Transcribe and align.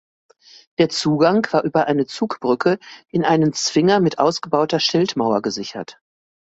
Der 0.79 0.89
Zugang 0.89 1.45
war 1.51 1.63
über 1.63 1.85
eine 1.85 2.07
Zugbrücke 2.07 2.79
in 3.09 3.23
einen 3.23 3.53
Zwinger 3.53 3.99
mit 3.99 4.17
ausgebauter 4.17 4.79
Schildmauer 4.79 5.43
gesichert. 5.43 5.99